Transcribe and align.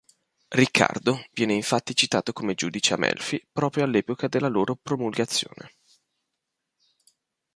Riccardo 0.47 1.23
viene 1.31 1.53
infatti 1.53 1.93
citato 1.95 2.33
come 2.33 2.55
giudice 2.55 2.95
a 2.95 2.97
Melfi 2.97 3.39
proprio 3.51 3.83
all'epoca 3.83 4.27
della 4.27 4.47
loro 4.47 4.75
promulgazione. 4.75 5.75